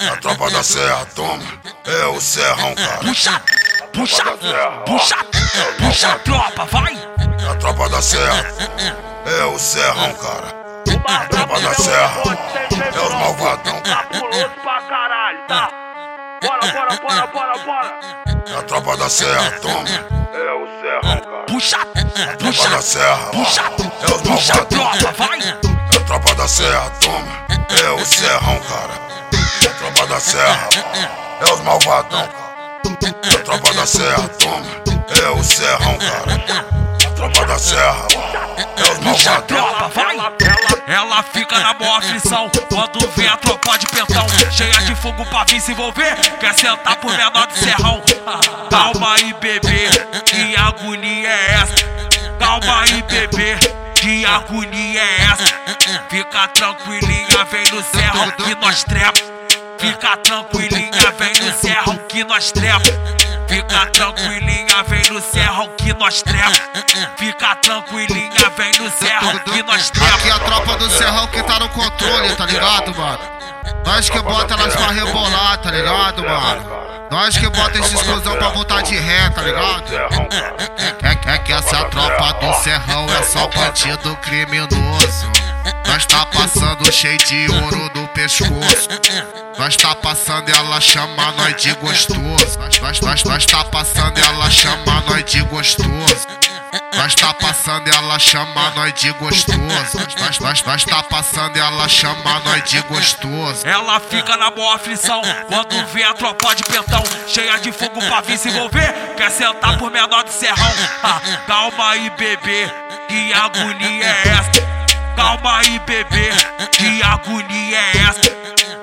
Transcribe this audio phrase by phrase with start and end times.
[0.00, 1.42] A tropa da serra, toma.
[1.84, 2.98] É o serrão, cara.
[2.98, 3.42] Puxa,
[3.92, 4.24] puxa,
[4.86, 5.16] puxa,
[5.78, 6.96] puxa a tropa, vai!
[7.50, 8.46] A tropa da serra,
[9.26, 10.60] é o serrão, cara.
[11.08, 12.22] A tropa da serra,
[12.94, 13.80] é os malvadão.
[13.80, 15.70] Capuloso pra caralho, tá?
[16.42, 18.00] Bora, bora, bora, bora, bora.
[18.56, 19.88] A tropa da serra, toma.
[20.32, 21.46] É o serrão, cara.
[21.48, 24.66] Puxa, A tropa puxa, da serra, puxa, é puxa a malvadão.
[25.00, 25.38] tropa, vai!
[25.40, 25.69] A tropa
[26.40, 27.46] da serra, toma.
[27.84, 28.94] É o serrão, cara.
[29.78, 30.68] Tropa da serra,
[31.38, 33.44] é os malvadão, cara.
[33.44, 34.64] Tropa da serra, toma.
[35.22, 36.64] É o serrão, cara.
[37.14, 38.06] Tropa da serra,
[38.56, 39.58] é os malvadão.
[40.86, 45.44] Ela fica na boa aflição quando vê a tropa de pentão cheia de fogo pra
[45.44, 46.16] vir se envolver.
[46.40, 48.02] Quer sentar por menor de serrão?
[48.70, 49.90] Calma aí, bebê,
[50.24, 51.74] que agonia é essa?
[52.38, 53.58] Calma aí, bebê,
[54.00, 55.60] que agonia é essa?
[56.08, 59.20] Fica tranquilinha, vem no serrão que nós trepa.
[59.78, 62.80] Fica tranquilinha, vem no serrão que nós trepa.
[63.46, 66.50] Fica tranquilinha, vem no serrão que nós trepa.
[67.18, 70.14] Fica tranquilinha, vem no serrão que nós trepa.
[70.14, 73.20] Aqui é a tropa do Serrão que tá no controle, tá ligado, mano?
[73.84, 76.79] Nós que bota elas pra rebolar, tá ligado, mano?
[77.10, 79.92] Nós que bota esses cuzão pra voltar de ré, tá ligado?
[81.02, 85.30] É, é que essa tropa do Serrão é só bandido criminoso.
[85.86, 88.59] Nós tá passando cheio de ouro no pescoço.
[89.60, 92.58] Nós tá passando ela chama nós de gostoso.
[92.80, 96.26] Nós, nós, nós, tá passando ela chama nós de gostoso.
[96.96, 99.58] Nós tá passando ela chama nós de gostoso.
[100.18, 103.66] Nós, nós, nós, tá passando ela chama nós de gostoso.
[103.66, 108.22] Ela fica na boa aflição quando vê a tropa de pentão cheia de fogo pra
[108.22, 108.94] vir se envolver.
[109.14, 110.72] Quer sentar por menor de serrão?
[111.46, 112.66] Calma aí, bebê,
[113.06, 114.70] que agonia é essa?
[115.14, 116.30] Calma aí, bebê,
[116.72, 118.39] que agonia é essa?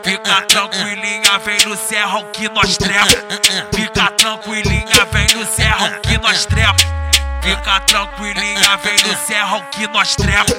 [0.07, 3.07] Fica tranquilinha, vem no serrão que nós trepa.
[3.75, 6.75] Fica tranquilinha, vem no serrão que nós trepa.
[7.41, 10.53] Fica tranquilinha, vem no serrão que nós trepa.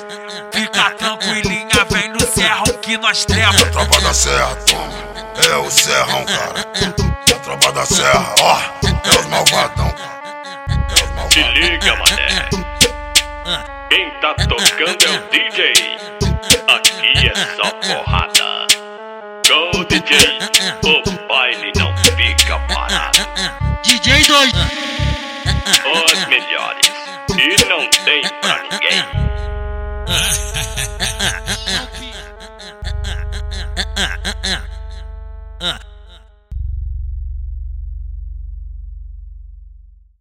[0.53, 3.63] Fica tranquilinha, vem no serrão que nós trepa.
[3.63, 4.93] A tropa da serra, toma.
[5.51, 6.67] É o serrão, cara.
[7.35, 8.61] A tropa da serra, ó.
[8.85, 10.21] É os malvadão, cara.
[10.69, 11.53] É os Se malvadão.
[11.55, 12.49] liga, mané.
[13.89, 15.99] Quem tá tocando é o DJ.
[16.69, 18.68] Aqui é só porrada
[19.49, 20.13] show, DJ.
[20.85, 23.19] O baile não fica parado.
[23.83, 24.53] DJ 2.
[26.05, 26.93] Os melhores.
[27.31, 29.05] E não tem pra ninguém.
[35.61, 35.88] Uh,